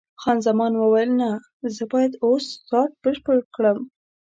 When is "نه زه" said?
1.21-1.83